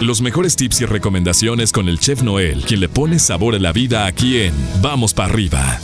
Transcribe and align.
Los 0.00 0.20
mejores 0.20 0.56
tips 0.56 0.82
y 0.82 0.84
recomendaciones 0.84 1.72
con 1.72 1.88
el 1.88 1.98
chef 1.98 2.22
Noel, 2.22 2.64
quien 2.66 2.80
le 2.80 2.88
pone 2.90 3.18
sabor 3.18 3.54
a 3.54 3.58
la 3.58 3.72
vida 3.72 4.04
aquí 4.04 4.42
en 4.42 4.52
Vamos 4.82 5.14
para 5.14 5.32
arriba. 5.32 5.80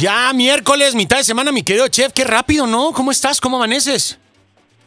Ya 0.00 0.32
miércoles, 0.32 0.96
mitad 0.96 1.18
de 1.18 1.22
semana, 1.22 1.52
mi 1.52 1.62
querido 1.62 1.86
chef, 1.86 2.12
qué 2.12 2.24
rápido, 2.24 2.66
¿no? 2.66 2.90
¿Cómo 2.90 3.12
estás? 3.12 3.40
¿Cómo 3.40 3.58
amaneces? 3.58 4.18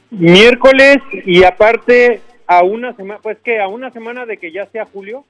Miércoles 0.10 0.98
y 1.26 1.46
aparte 1.46 2.22
a 2.46 2.64
una 2.64 2.94
semana, 2.94 3.22
pues 3.24 3.38
que 3.42 3.62
a 3.62 3.70
una 3.70 3.90
semana 3.90 4.26
de 4.26 4.36
que 4.38 4.52
ya 4.52 4.66
sea 4.70 4.84
julio. 4.84 5.24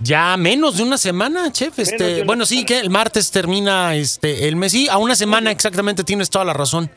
Ya 0.00 0.34
menos 0.38 0.78
de 0.78 0.82
una 0.82 0.96
semana, 0.96 1.52
chef. 1.52 1.78
Este, 1.78 2.24
bueno, 2.24 2.46
sí, 2.46 2.64
que 2.64 2.78
el 2.78 2.88
martes 2.88 3.30
termina 3.30 3.94
este 3.94 4.48
el 4.48 4.56
mes. 4.56 4.72
Sí, 4.72 4.88
a 4.88 4.96
una 4.96 5.14
semana 5.14 5.50
exactamente 5.50 6.04
tienes 6.04 6.30
toda 6.30 6.46
la 6.46 6.54
razón. 6.54 6.90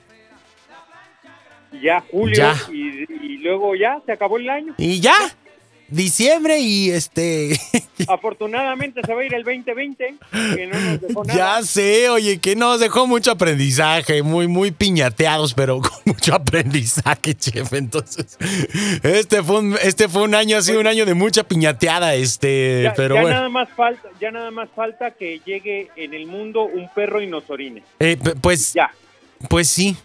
Ya 1.82 2.04
julio 2.12 2.36
Ya. 2.36 2.56
Y, 2.72 3.06
y 3.26 3.38
luego 3.38 3.76
ya 3.76 4.02
se 4.06 4.12
acabó 4.12 4.38
el 4.38 4.50
año. 4.50 4.74
Y 4.78 5.00
ya, 5.00 5.14
diciembre 5.88 6.60
y 6.60 6.90
este... 6.92 7.60
Afortunadamente 8.08 9.02
se 9.06 9.14
va 9.14 9.22
a 9.22 9.26
ir 9.26 9.34
el 9.34 9.44
2020, 9.44 10.16
que 10.56 10.68
no 10.68 10.80
nos 10.80 11.02
dejó 11.02 11.24
nada. 11.26 11.60
ya 11.60 11.64
sé, 11.66 12.10
oye, 12.10 12.40
que 12.40 12.56
nos 12.56 12.80
dejó 12.80 13.08
mucho 13.08 13.32
aprendizaje, 13.32 14.22
muy, 14.24 14.48
muy 14.48 14.72
piñateados, 14.72 15.54
pero 15.54 15.80
con 15.82 15.92
mucho 16.06 16.34
aprendizaje, 16.36 17.34
chef. 17.36 17.72
Entonces, 17.74 18.38
este 19.04 19.44
fue 19.44 19.60
un, 19.60 19.78
este 19.82 20.10
fue 20.10 20.24
un 20.24 20.36
año, 20.36 20.58
ha 20.58 20.62
sido 20.62 20.80
un 20.80 20.88
año 20.88 21.06
de 21.06 21.14
mucha 21.14 21.44
piñateada, 21.44 22.16
este, 22.16 22.82
Ya, 22.84 22.94
pero 22.96 23.16
ya 23.16 23.22
bueno. 23.22 23.36
nada 23.38 23.50
más 23.50 23.70
falta, 23.70 24.10
ya 24.20 24.32
nada 24.32 24.52
más 24.52 24.70
falta 24.76 25.12
que 25.12 25.40
llegue 25.46 25.90
en 25.96 26.14
el 26.14 26.26
mundo 26.28 26.64
un 26.64 26.90
perro 26.94 27.22
y 27.22 27.28
nos 27.28 27.50
orine. 27.50 27.84
Eh, 28.00 28.18
pues, 28.42 28.74
Ya. 28.74 28.92
pues 29.50 29.68
sí. 29.70 29.96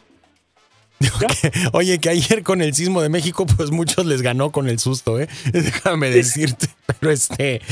Oye, 1.72 1.98
que 1.98 2.10
ayer 2.10 2.42
con 2.42 2.60
el 2.60 2.74
sismo 2.74 3.00
de 3.00 3.08
México, 3.08 3.46
pues 3.46 3.70
muchos 3.70 4.04
les 4.06 4.22
ganó 4.22 4.50
con 4.52 4.68
el 4.68 4.78
susto, 4.78 5.18
¿eh? 5.18 5.28
Déjame 5.52 6.10
decirte. 6.10 6.68
Pero 6.98 7.12
este, 7.12 7.62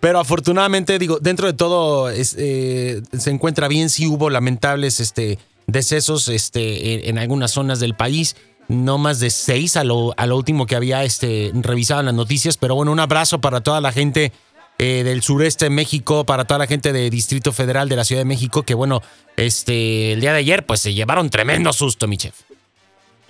pero 0.00 0.18
afortunadamente, 0.18 0.98
digo, 0.98 1.18
dentro 1.20 1.46
de 1.46 1.52
todo 1.52 2.10
es, 2.10 2.34
eh, 2.38 3.02
se 3.16 3.30
encuentra 3.30 3.68
bien. 3.68 3.88
Sí 3.88 4.06
hubo 4.06 4.30
lamentables 4.30 5.00
este, 5.00 5.38
decesos 5.66 6.28
este, 6.28 6.94
en, 6.94 7.10
en 7.10 7.18
algunas 7.18 7.52
zonas 7.52 7.78
del 7.80 7.94
país. 7.94 8.36
No 8.68 8.98
más 8.98 9.20
de 9.20 9.30
seis 9.30 9.76
a 9.76 9.84
lo, 9.84 10.14
a 10.16 10.26
lo 10.26 10.36
último 10.36 10.66
que 10.66 10.76
había 10.76 11.04
este, 11.04 11.50
revisado 11.54 12.00
en 12.00 12.06
las 12.06 12.14
noticias. 12.14 12.56
Pero 12.56 12.74
bueno, 12.74 12.90
un 12.92 13.00
abrazo 13.00 13.40
para 13.40 13.60
toda 13.60 13.80
la 13.80 13.92
gente 13.92 14.32
eh, 14.78 15.04
del 15.04 15.22
sureste 15.22 15.66
de 15.66 15.70
México, 15.70 16.24
para 16.24 16.44
toda 16.44 16.58
la 16.58 16.66
gente 16.66 16.92
de 16.92 17.08
Distrito 17.10 17.52
Federal 17.52 17.88
de 17.88 17.96
la 17.96 18.04
Ciudad 18.04 18.22
de 18.22 18.26
México, 18.26 18.64
que 18.64 18.74
bueno, 18.74 19.02
este, 19.36 20.12
el 20.12 20.20
día 20.20 20.32
de 20.32 20.38
ayer, 20.38 20.66
pues 20.66 20.80
se 20.80 20.94
llevaron 20.94 21.30
tremendo 21.30 21.72
susto, 21.72 22.08
mi 22.08 22.16
chef. 22.16 22.34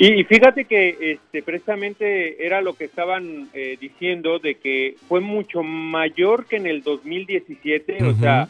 Y, 0.05 0.25
fíjate 0.25 0.64
que 0.64 1.12
este, 1.12 1.45
precisamente 1.45 2.45
era 2.45 2.61
lo 2.61 2.75
que 2.75 2.86
estaban 2.86 3.48
eh, 3.55 3.77
diciendo 3.81 4.41
de 4.41 4.56
que 4.56 4.97
fue 5.06 5.20
mucho 5.20 5.62
mayor 5.62 6.47
que 6.47 6.56
en 6.56 6.67
el 6.67 6.83
2017, 6.83 8.03
o 8.03 8.11
Ujú. 8.11 8.19
sea, 8.19 8.48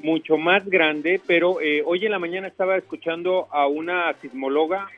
mucho 0.00 0.36
más 0.38 0.68
grande, 0.68 1.20
pero 1.24 1.60
eh, 1.60 1.84
hoy 1.86 2.04
en 2.04 2.10
la 2.10 2.18
mañana 2.18 2.48
estaba 2.48 2.76
escuchando 2.76 3.46
a 3.52 3.68
una 3.68 4.12
sismóloga 4.14 4.88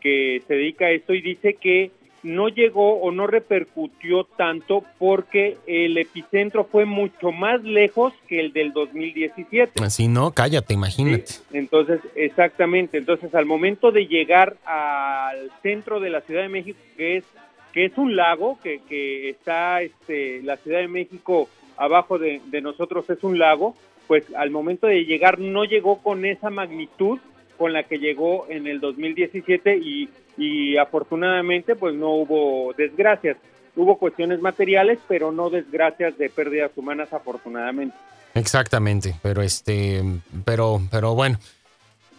que 0.00 0.42
se 0.48 0.54
dedica 0.54 0.86
a 0.86 0.90
esto 0.90 1.12
y 1.12 1.20
dice 1.20 1.52
que 1.60 1.90
no 2.22 2.48
llegó 2.48 3.00
o 3.00 3.10
no 3.12 3.26
repercutió 3.26 4.24
tanto 4.24 4.84
porque 4.98 5.56
el 5.66 5.96
epicentro 5.98 6.64
fue 6.64 6.84
mucho 6.84 7.32
más 7.32 7.62
lejos 7.62 8.12
que 8.28 8.40
el 8.40 8.52
del 8.52 8.72
2017. 8.72 9.82
Así 9.82 10.08
no, 10.08 10.32
cállate, 10.32 10.74
imagínate. 10.74 11.26
Sí, 11.26 11.42
Entonces, 11.52 12.00
exactamente. 12.14 12.98
Entonces, 12.98 13.34
al 13.34 13.46
momento 13.46 13.90
de 13.92 14.06
llegar 14.06 14.56
al 14.64 15.50
centro 15.62 16.00
de 16.00 16.10
la 16.10 16.20
Ciudad 16.20 16.42
de 16.42 16.48
México, 16.48 16.78
que 16.96 17.18
es 17.18 17.24
que 17.72 17.84
es 17.84 17.96
un 17.96 18.16
lago, 18.16 18.58
que, 18.62 18.80
que 18.88 19.30
está 19.30 19.80
este, 19.82 20.42
la 20.42 20.56
Ciudad 20.56 20.80
de 20.80 20.88
México 20.88 21.48
abajo 21.76 22.18
de, 22.18 22.40
de 22.46 22.60
nosotros 22.60 23.08
es 23.08 23.22
un 23.22 23.38
lago, 23.38 23.76
pues 24.08 24.24
al 24.34 24.50
momento 24.50 24.88
de 24.88 25.04
llegar 25.04 25.38
no 25.38 25.64
llegó 25.64 26.02
con 26.02 26.24
esa 26.24 26.50
magnitud 26.50 27.20
con 27.60 27.74
la 27.74 27.82
que 27.82 27.98
llegó 27.98 28.46
en 28.48 28.66
el 28.66 28.80
2017 28.80 29.76
y, 29.76 30.08
y 30.38 30.78
afortunadamente 30.78 31.76
pues 31.76 31.94
no 31.94 32.08
hubo 32.08 32.72
desgracias. 32.72 33.36
Hubo 33.76 33.98
cuestiones 33.98 34.40
materiales, 34.40 34.98
pero 35.06 35.30
no 35.30 35.50
desgracias 35.50 36.16
de 36.16 36.30
pérdidas 36.30 36.70
humanas 36.74 37.12
afortunadamente. 37.12 37.94
Exactamente, 38.34 39.14
pero 39.22 39.42
este, 39.42 40.02
pero, 40.46 40.80
pero 40.90 41.14
bueno. 41.14 41.38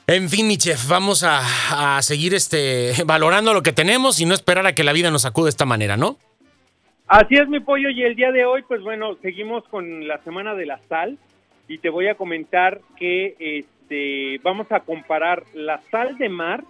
En 0.05 0.29
fin, 0.29 0.47
mi 0.47 0.59
chef, 0.59 0.87
vamos 0.87 1.23
a, 1.23 1.97
a 1.97 2.01
seguir 2.03 2.35
este, 2.35 2.93
valorando 3.07 3.51
lo 3.55 3.63
que 3.63 3.73
tenemos 3.73 4.21
y 4.21 4.27
no 4.27 4.35
esperar 4.35 4.67
a 4.67 4.75
que 4.75 4.83
la 4.83 4.93
vida 4.93 5.09
nos 5.09 5.23
sacude 5.23 5.45
de 5.45 5.49
esta 5.49 5.65
manera, 5.65 5.97
¿no? 5.97 6.17
Así 7.07 7.33
es 7.33 7.47
mi 7.47 7.61
pollo 7.61 7.89
y 7.89 8.03
el 8.03 8.15
día 8.15 8.31
de 8.31 8.45
hoy, 8.45 8.61
pues 8.67 8.83
bueno, 8.83 9.17
seguimos 9.23 9.63
con 9.69 10.07
la 10.07 10.19
semana 10.19 10.53
de 10.53 10.67
la 10.67 10.79
sal 10.87 11.17
y 11.67 11.79
te 11.79 11.89
voy 11.89 12.09
a 12.09 12.15
comentar 12.15 12.79
que 12.95 13.65
este, 13.91 14.39
vamos 14.41 14.71
a 14.71 14.79
comparar 14.79 15.43
la 15.53 15.81
sal 15.91 16.17
de 16.17 16.29
mar 16.29 16.63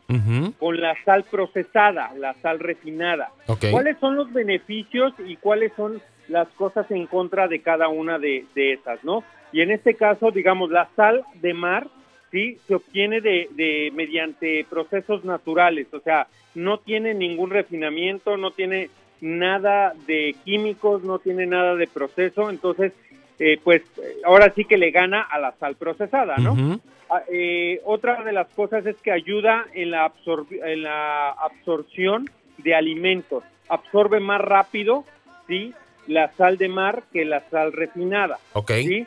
con 0.59 0.81
la 0.81 0.95
sal 1.05 1.23
procesada, 1.29 2.11
la 2.17 2.33
sal 2.35 2.59
refinada. 2.59 3.31
¿Cuáles 3.71 3.97
son 3.99 4.15
los 4.15 4.31
beneficios 4.33 5.13
y 5.25 5.35
cuáles 5.35 5.71
son 5.75 6.01
las 6.27 6.47
cosas 6.49 6.89
en 6.89 7.05
contra 7.05 7.47
de 7.47 7.61
cada 7.61 7.89
una 7.89 8.17
de, 8.17 8.45
de 8.55 8.73
esas, 8.73 9.03
no? 9.03 9.23
Y 9.51 9.61
en 9.61 9.71
este 9.71 9.95
caso, 9.95 10.31
digamos, 10.31 10.71
la 10.71 10.89
sal 10.95 11.23
de 11.41 11.53
mar, 11.53 11.87
sí, 12.31 12.57
se 12.67 12.75
obtiene 12.75 13.21
de, 13.21 13.49
de 13.51 13.91
mediante 13.93 14.65
procesos 14.69 15.23
naturales, 15.25 15.87
o 15.93 15.99
sea, 15.99 16.27
no 16.55 16.79
tiene 16.79 17.13
ningún 17.13 17.49
refinamiento, 17.49 18.37
no 18.37 18.51
tiene 18.51 18.89
nada 19.19 19.93
de 20.07 20.35
químicos, 20.43 21.03
no 21.03 21.19
tiene 21.19 21.45
nada 21.45 21.75
de 21.75 21.87
proceso, 21.87 22.49
entonces, 22.49 22.93
eh, 23.39 23.59
pues, 23.63 23.81
ahora 24.23 24.51
sí 24.55 24.65
que 24.65 24.77
le 24.77 24.91
gana 24.91 25.21
a 25.21 25.39
la 25.39 25.53
sal 25.53 25.75
procesada, 25.75 26.37
¿no? 26.37 26.79
Ah, 27.09 27.23
eh, 27.31 27.81
otra 27.85 28.23
de 28.23 28.31
las 28.31 28.47
cosas 28.49 28.85
es 28.85 28.95
que 28.97 29.11
ayuda 29.11 29.65
en 29.73 29.91
la, 29.91 30.05
absor- 30.09 30.47
en 30.63 30.83
la 30.83 31.31
absorción 31.31 32.29
de 32.59 32.73
alimentos. 32.75 33.43
Absorbe 33.67 34.19
más 34.19 34.39
rápido, 34.41 35.03
¿sí? 35.47 35.73
La 36.07 36.31
sal 36.33 36.57
de 36.57 36.69
mar 36.69 37.03
que 37.11 37.25
la 37.25 37.41
sal 37.49 37.73
refinada, 37.73 38.37
Ok. 38.53 38.71
¿sí? 38.71 39.05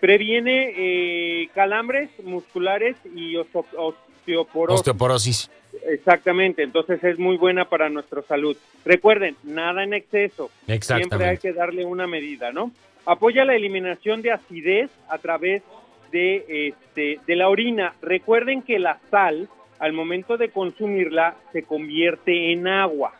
Previene 0.00 0.72
eh, 0.76 1.48
calambres 1.54 2.10
musculares 2.22 2.96
y 3.14 3.36
osteoporosis. 3.36 4.80
Osteoporosis. 4.80 5.50
Exactamente, 5.88 6.62
entonces 6.62 7.02
es 7.02 7.18
muy 7.18 7.36
buena 7.36 7.64
para 7.68 7.88
nuestra 7.88 8.22
salud. 8.22 8.56
Recuerden, 8.84 9.36
nada 9.42 9.82
en 9.82 9.94
exceso. 9.94 10.48
Siempre 10.66 10.72
hay 10.72 10.76
Exactamente. 10.76 11.38
que 11.40 11.52
darle 11.52 11.84
una 11.84 12.06
medida, 12.06 12.52
¿no? 12.52 12.70
Apoya 13.06 13.44
la 13.44 13.54
eliminación 13.54 14.22
de 14.22 14.32
acidez 14.32 14.90
a 15.08 15.18
través 15.18 15.62
de, 16.10 16.68
este, 16.68 17.20
de 17.26 17.36
la 17.36 17.48
orina. 17.48 17.94
Recuerden 18.00 18.62
que 18.62 18.78
la 18.78 18.98
sal, 19.10 19.48
al 19.78 19.92
momento 19.92 20.36
de 20.36 20.50
consumirla, 20.50 21.36
se 21.52 21.64
convierte 21.64 22.52
en 22.52 22.66
agua, 22.66 23.12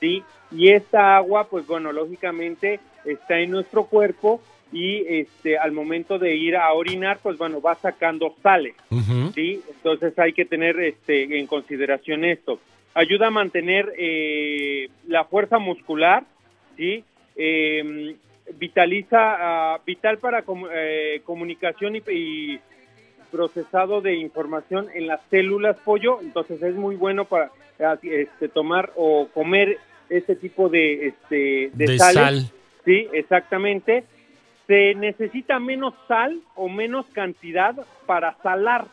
¿sí? 0.00 0.22
Y 0.52 0.70
esta 0.70 1.16
agua, 1.16 1.48
pues 1.48 1.66
bueno, 1.66 1.92
lógicamente 1.92 2.80
está 3.04 3.38
en 3.40 3.50
nuestro 3.50 3.84
cuerpo 3.84 4.40
y 4.72 5.04
este, 5.06 5.58
al 5.58 5.72
momento 5.72 6.18
de 6.18 6.34
ir 6.34 6.56
a 6.56 6.72
orinar, 6.72 7.18
pues 7.22 7.38
bueno, 7.38 7.60
va 7.60 7.74
sacando 7.76 8.34
sales. 8.42 8.74
¿sí? 9.34 9.60
Entonces 9.68 10.18
hay 10.18 10.32
que 10.32 10.44
tener 10.44 10.78
este, 10.80 11.38
en 11.38 11.46
consideración 11.46 12.24
esto. 12.24 12.60
Ayuda 12.94 13.28
a 13.28 13.30
mantener 13.30 13.92
eh, 13.98 14.88
la 15.06 15.24
fuerza 15.24 15.58
muscular, 15.58 16.24
¿sí? 16.76 17.04
Eh, 17.36 18.16
vitaliza, 18.58 19.16
ah, 19.74 19.80
vital 19.86 20.18
para 20.18 20.44
comu- 20.44 20.68
eh, 20.72 21.20
comunicación 21.24 21.96
y, 21.96 22.02
y 22.10 22.60
procesado 23.30 24.00
de 24.00 24.14
información 24.16 24.86
en 24.94 25.06
las 25.06 25.20
células 25.30 25.76
pollo, 25.84 26.20
entonces 26.20 26.62
es 26.62 26.74
muy 26.74 26.96
bueno 26.96 27.24
para 27.24 27.50
ah, 27.80 27.98
este, 28.02 28.48
tomar 28.48 28.92
o 28.96 29.28
comer 29.34 29.78
este 30.08 30.36
tipo 30.36 30.68
de, 30.68 31.08
este, 31.08 31.70
de, 31.74 31.86
De 31.86 31.98
sales. 31.98 32.14
sal. 32.14 32.50
Sí, 32.84 33.08
exactamente. 33.12 34.04
Se 34.68 34.94
necesita 34.94 35.58
menos 35.58 35.94
sal 36.08 36.40
o 36.54 36.68
menos 36.68 37.06
cantidad 37.12 37.74
para 38.06 38.36
salar 38.42 38.86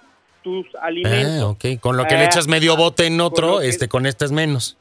tus 0.44 0.66
alimentos. 0.82 1.42
Ah, 1.42 1.48
ok. 1.48 1.80
Con 1.80 1.96
lo 1.98 2.06
que 2.06 2.16
le 2.16 2.22
Ah, 2.22 2.26
echas 2.26 2.48
medio 2.48 2.76
bote 2.76 3.06
en 3.06 3.22
otro, 3.22 3.62
este, 3.62 3.88
con 3.88 4.06
este 4.06 4.26
es 4.26 4.32
menos. 4.32 4.78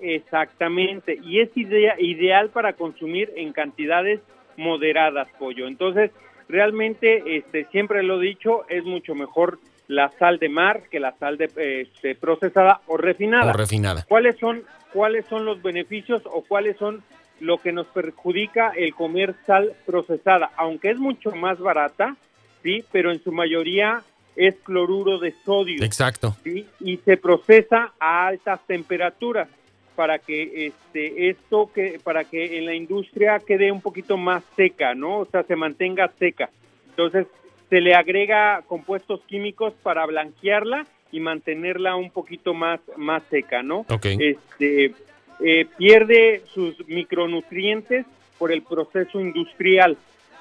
Exactamente. 0.00 1.18
Y 1.22 1.40
es 1.40 1.56
idea, 1.56 1.96
ideal 1.98 2.50
para 2.50 2.74
consumir 2.74 3.32
en 3.36 3.52
cantidades 3.52 4.20
moderadas, 4.56 5.28
pollo. 5.38 5.66
Entonces, 5.66 6.10
realmente, 6.48 7.36
este, 7.36 7.64
siempre 7.66 8.02
lo 8.02 8.20
he 8.20 8.26
dicho, 8.26 8.68
es 8.68 8.84
mucho 8.84 9.14
mejor 9.14 9.58
la 9.88 10.10
sal 10.18 10.38
de 10.38 10.48
mar 10.48 10.82
que 10.90 11.00
la 11.00 11.12
sal 11.18 11.36
de, 11.36 11.50
este, 11.82 12.14
procesada 12.14 12.80
o 12.86 12.96
refinada. 12.96 13.50
O 13.50 13.56
refinada. 13.56 14.04
¿Cuáles 14.08 14.36
son, 14.38 14.64
¿Cuáles 14.92 15.26
son 15.26 15.44
los 15.44 15.62
beneficios 15.62 16.22
o 16.26 16.42
cuáles 16.42 16.76
son 16.76 17.02
lo 17.40 17.58
que 17.58 17.72
nos 17.72 17.86
perjudica 17.88 18.70
el 18.70 18.94
comer 18.94 19.34
sal 19.46 19.72
procesada? 19.84 20.50
Aunque 20.56 20.90
es 20.90 20.98
mucho 20.98 21.32
más 21.32 21.58
barata, 21.58 22.16
sí, 22.62 22.84
pero 22.90 23.12
en 23.12 23.22
su 23.22 23.30
mayoría 23.30 24.02
es 24.34 24.54
cloruro 24.64 25.18
de 25.18 25.34
sodio. 25.44 25.82
Exacto. 25.84 26.36
¿sí? 26.42 26.66
Y 26.80 26.98
se 26.98 27.16
procesa 27.16 27.92
a 27.98 28.26
altas 28.26 28.60
temperaturas 28.66 29.48
para 29.96 30.18
que 30.18 30.66
este 30.66 31.30
esto 31.30 31.70
que 31.74 31.98
para 32.04 32.24
que 32.24 32.58
en 32.58 32.66
la 32.66 32.74
industria 32.74 33.40
quede 33.40 33.72
un 33.72 33.80
poquito 33.80 34.16
más 34.16 34.44
seca, 34.54 34.94
¿no? 34.94 35.20
O 35.20 35.24
sea, 35.26 35.42
se 35.42 35.56
mantenga 35.56 36.12
seca. 36.18 36.50
Entonces, 36.90 37.26
se 37.68 37.80
le 37.80 37.94
agrega 37.94 38.62
compuestos 38.66 39.20
químicos 39.26 39.72
para 39.82 40.06
blanquearla 40.06 40.86
y 41.10 41.20
mantenerla 41.20 41.96
un 41.96 42.10
poquito 42.10 42.54
más 42.54 42.80
más 42.96 43.22
seca, 43.30 43.62
¿no? 43.62 43.86
Ok. 43.90 44.06
Este 44.18 44.94
eh, 45.40 45.66
pierde 45.76 46.42
sus 46.52 46.86
micronutrientes 46.86 48.06
por 48.38 48.52
el 48.52 48.62
proceso 48.62 49.20
industrial, 49.20 49.96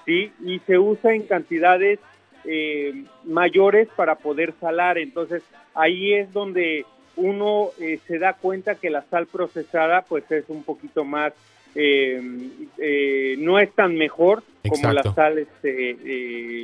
¿sí? 0.05 0.31
Y 0.43 0.59
se 0.59 0.77
usa 0.77 1.13
en 1.13 1.23
cantidades 1.23 1.99
eh, 2.43 3.05
mayores 3.23 3.87
para 3.95 4.15
poder 4.15 4.53
salar. 4.59 4.97
Entonces, 4.97 5.43
ahí 5.73 6.13
es 6.13 6.31
donde 6.31 6.85
uno 7.17 7.69
eh, 7.79 7.99
se 8.07 8.19
da 8.19 8.33
cuenta 8.33 8.75
que 8.75 8.89
la 8.89 9.03
sal 9.09 9.27
procesada 9.27 10.01
pues 10.03 10.29
es 10.31 10.45
un 10.49 10.63
poquito 10.63 11.03
más, 11.05 11.33
eh, 11.75 12.21
eh, 12.77 13.35
no 13.39 13.59
es 13.59 13.71
tan 13.73 13.95
mejor 13.95 14.43
como 14.69 14.81
la 14.93 15.01
sal 15.15 15.37
este, 15.37 15.91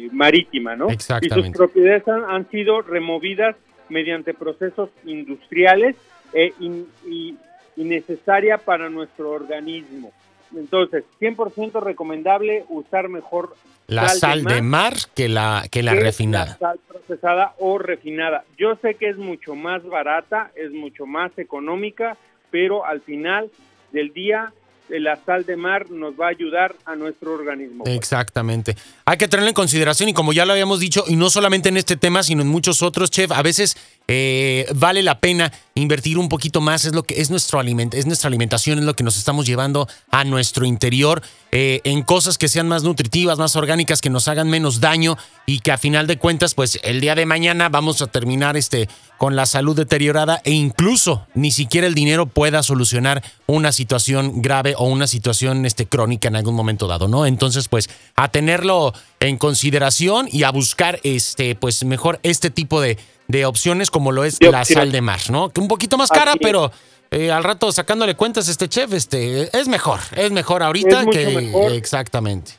eh, 0.06 0.09
marítima, 0.12 0.75
¿no? 0.75 0.88
Y 1.25 1.30
sus 1.30 1.45
propiedades 1.57 2.07
han, 2.07 2.24
han 2.24 2.50
sido 2.50 2.81
removidas 2.81 3.56
mediante 3.89 4.33
procesos 4.33 4.89
industriales 5.06 5.95
e 6.33 6.53
in- 6.59 6.88
y, 7.06 7.36
y 7.75 7.83
necesaria 7.83 8.57
para 8.57 8.89
nuestro 8.89 9.31
organismo. 9.31 10.12
Entonces, 10.56 11.03
100% 11.19 11.81
recomendable 11.81 12.65
usar 12.69 13.09
mejor 13.09 13.56
La 13.88 14.09
sal 14.09 14.44
de 14.44 14.62
mar 14.62 14.94
que 15.15 15.30
la, 15.30 15.65
que 15.69 15.83
la 15.83 15.94
que 15.94 16.00
refinada. 16.00 16.45
la 16.45 16.57
sal 16.57 16.80
procesada 16.88 17.56
o 17.59 17.77
refinada. 17.77 18.44
Yo 18.57 18.75
sé 18.81 18.95
que 18.95 19.09
es 19.09 19.18
mucho 19.18 19.56
más 19.56 19.83
barata, 19.83 20.51
es 20.56 20.71
mucho 20.71 21.06
más 21.06 21.31
económica, 21.38 22.18
pero 22.51 22.86
al 22.86 23.01
final 23.01 23.50
del 23.92 24.13
día 24.13 24.53
eh, 24.89 25.00
la 25.00 25.15
sal 25.15 25.45
de 25.45 25.56
mar 25.56 25.89
nos 25.89 26.13
va 26.19 26.27
a 26.27 26.30
ayudar 26.30 26.75
a 26.86 26.95
nuestro 26.95 27.33
organismo. 27.33 27.83
Exactamente. 27.88 28.75
Hay 29.06 29.18
que 29.18 29.27
tenerlo 29.27 29.50
en 29.50 29.53
consideración 29.56 30.09
y 30.09 30.13
como 30.13 30.33
ya 30.33 30.45
lo 30.45 30.53
habíamos 30.53 30.80
dicho, 30.80 31.03
y 31.07 31.15
no 31.15 31.30
solamente 31.30 31.69
en 31.69 31.77
este 31.77 31.95
tema, 31.95 32.24
sino 32.24 32.42
en 32.42 32.50
muchos 32.50 32.81
otros, 32.81 33.09
chef, 33.09 33.31
a 33.31 33.42
veces 33.42 33.77
eh, 34.13 34.66
vale 34.75 35.04
la 35.04 35.22
pena 35.22 35.54
invertir 35.74 36.18
un 36.18 36.28
poquito 36.28 36.60
más, 36.60 36.84
es 36.84 36.94
lo 36.94 37.04
que 37.04 37.22
es 37.22 37.30
nuestro 37.30 37.62
alimento, 37.62 37.96
es 37.96 38.06
nuestra 38.06 38.28
alimentación, 38.28 38.80
es 38.80 38.84
lo 38.84 38.94
que 38.94 39.06
nos 39.06 39.16
estamos 39.16 39.46
llevando 39.46 39.88
a 40.10 40.25
nuestro 40.25 40.66
interior, 40.66 41.22
eh, 41.54 41.80
en 41.86 42.02
cosas 42.04 42.38
que 42.38 42.50
sean 42.50 42.68
más 42.68 42.84
nutritivas, 42.84 43.38
más 43.38 43.56
orgánicas, 43.56 44.02
que 44.02 44.10
nos 44.10 44.28
hagan 44.28 44.50
menos 44.50 44.81
daño 44.81 45.18
y 45.46 45.60
que 45.60 45.72
a 45.72 45.78
final 45.78 46.08
de 46.08 46.18
cuentas, 46.18 46.56
pues 46.56 46.78
el 46.84 47.00
día 47.00 47.16
de 47.16 47.25
mañana 47.25 47.69
vamos 47.69 48.02
a 48.02 48.08
terminar 48.08 48.58
este 48.58 48.90
con 49.18 49.36
la 49.36 49.46
salud 49.46 49.75
deteriorada 49.75 50.42
e 50.44 50.52
incluso 50.52 51.28
ni 51.36 51.52
siquiera 51.52 51.86
el 51.86 51.94
dinero 51.94 52.25
pueda 52.25 52.63
solucionar 52.63 53.24
una 53.46 53.72
situación 53.72 54.42
grave 54.42 54.74
o 54.78 54.86
una 54.86 55.06
situación 55.08 55.66
este, 55.66 55.86
crónica 55.86 56.28
en 56.28 56.36
algún 56.36 56.56
momento 56.56 56.88
dado, 56.88 57.08
¿no? 57.08 57.25
Entonces, 57.25 57.68
pues, 57.68 57.90
a 58.16 58.30
tenerlo 58.30 58.94
en 59.19 59.38
consideración 59.38 60.28
y 60.31 60.44
a 60.44 60.52
buscar 60.52 61.00
este, 61.04 61.54
pues, 61.54 61.84
mejor 61.84 62.19
este 62.24 62.50
tipo 62.50 62.81
de, 62.81 62.98
de 63.27 63.45
opciones 63.45 63.89
como 63.89 64.12
lo 64.12 64.23
es 64.23 64.39
De 64.39 64.51
la 64.51 64.62
opciones. 64.62 64.83
sal 64.83 64.91
de 64.91 65.01
mar, 65.01 65.19
¿no? 65.29 65.50
Que 65.50 65.62
un 65.62 65.68
poquito 65.68 65.97
más 65.97 66.09
cara, 66.09 66.33
pero 66.41 66.71
eh, 67.12 67.31
al 67.31 67.44
rato 67.44 67.71
sacándole 67.71 68.15
cuentas 68.15 68.47
este 68.50 68.68
chef, 68.69 68.94
este, 68.94 69.56
es 69.57 69.68
mejor, 69.68 70.00
es 70.15 70.31
mejor 70.31 70.63
ahorita 70.63 71.01
Es 71.01 71.07
que 71.07 71.25
mejor. 71.35 71.71
exactamente. 71.73 72.53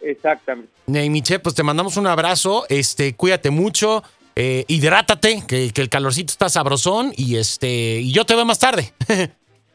Exactamente. 0.00 0.70
Mi 0.86 1.22
chef, 1.22 1.40
pues 1.42 1.54
te 1.54 1.62
mandamos 1.62 1.96
un 1.96 2.06
abrazo, 2.06 2.64
este, 2.68 3.14
cuídate 3.14 3.50
mucho, 3.50 4.02
eh, 4.36 4.64
hidrátate, 4.68 5.42
que, 5.48 5.72
que 5.72 5.80
el 5.82 5.88
calorcito 5.88 6.30
está 6.30 6.48
sabrosón 6.48 7.12
y 7.16 7.36
este, 7.36 8.00
y 8.00 8.12
yo 8.12 8.24
te 8.24 8.34
veo 8.34 8.44
más 8.44 8.58
tarde. 8.58 8.92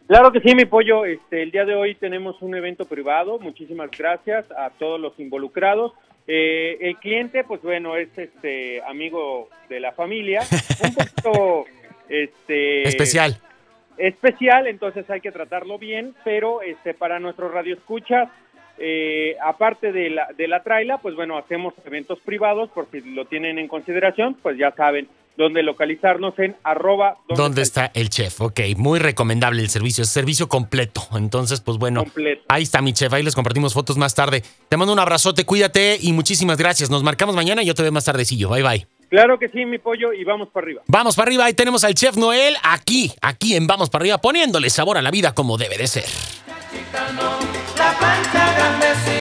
Claro 0.07 0.33
que 0.33 0.41
sí, 0.41 0.53
mi 0.55 0.65
pollo. 0.65 1.05
Este, 1.05 1.41
el 1.41 1.51
día 1.51 1.63
de 1.63 1.73
hoy 1.73 1.95
tenemos 1.95 2.35
un 2.41 2.53
evento 2.53 2.83
privado. 2.83 3.39
Muchísimas 3.39 3.89
gracias 3.97 4.43
a 4.57 4.69
todos 4.71 4.99
los 4.99 5.17
involucrados. 5.19 5.93
Eh, 6.27 6.77
el 6.81 6.97
cliente, 6.97 7.43
pues 7.43 7.61
bueno, 7.61 7.95
es 7.97 8.15
este 8.17 8.81
amigo 8.83 9.49
de 9.69 9.79
la 9.79 9.91
familia, 9.91 10.41
un 10.83 10.93
poquito 10.93 11.65
este 12.07 12.83
Especial. 12.87 13.37
especial, 13.97 14.67
entonces 14.67 15.09
hay 15.09 15.21
que 15.21 15.31
tratarlo 15.31 15.77
bien, 15.77 16.13
pero 16.23 16.61
este 16.61 16.93
para 16.93 17.19
nuestros 17.19 17.51
radioescuchas, 17.51 18.29
eh, 18.77 19.35
aparte 19.43 19.91
de 19.91 20.09
la, 20.09 20.29
de 20.35 20.47
la 20.47 20.63
traila, 20.63 20.97
pues 20.99 21.15
bueno, 21.15 21.37
hacemos 21.37 21.73
eventos 21.85 22.19
privados, 22.19 22.69
por 22.69 22.89
si 22.91 23.01
lo 23.01 23.25
tienen 23.25 23.59
en 23.59 23.67
consideración, 23.67 24.35
pues 24.35 24.57
ya 24.57 24.71
saben 24.71 25.07
dónde 25.37 25.63
localizarnos 25.63 26.37
en 26.39 26.55
arroba 26.63 27.17
¿Dónde 27.29 27.61
está 27.61 27.91
el 27.93 28.09
chef? 28.09 28.41
Ok, 28.41 28.59
muy 28.77 28.99
recomendable 28.99 29.61
el 29.61 29.69
servicio, 29.69 30.03
es 30.03 30.09
servicio 30.09 30.47
completo. 30.47 31.01
Entonces, 31.13 31.61
pues 31.61 31.77
bueno, 31.77 32.03
completo. 32.03 32.43
ahí 32.47 32.63
está 32.63 32.81
mi 32.81 32.93
chef, 32.93 33.11
ahí 33.13 33.23
les 33.23 33.35
compartimos 33.35 33.73
fotos 33.73 33.97
más 33.97 34.15
tarde. 34.15 34.43
Te 34.69 34.77
mando 34.77 34.93
un 34.93 34.99
abrazote, 34.99 35.45
cuídate 35.45 35.97
y 35.99 36.13
muchísimas 36.13 36.57
gracias. 36.57 36.89
Nos 36.89 37.03
marcamos 37.03 37.35
mañana 37.35 37.63
y 37.63 37.65
yo 37.65 37.75
te 37.75 37.81
veo 37.81 37.91
más 37.91 38.05
tardecillo. 38.05 38.49
Bye 38.49 38.63
bye. 38.63 38.87
Claro 39.11 39.37
que 39.37 39.49
sí, 39.49 39.65
mi 39.65 39.77
pollo, 39.77 40.13
y 40.13 40.23
vamos 40.23 40.47
para 40.53 40.65
arriba. 40.65 40.83
Vamos 40.87 41.17
para 41.17 41.27
arriba, 41.27 41.43
ahí 41.43 41.53
tenemos 41.53 41.83
al 41.83 41.93
chef 41.95 42.15
Noel 42.15 42.55
aquí, 42.63 43.11
aquí 43.21 43.57
en 43.57 43.67
Vamos 43.67 43.89
para 43.89 44.03
arriba, 44.03 44.19
poniéndole 44.19 44.69
sabor 44.69 44.97
a 44.97 45.01
la 45.01 45.11
vida 45.11 45.33
como 45.33 45.57
debe 45.57 45.77
de 45.77 45.87
ser. 45.87 46.05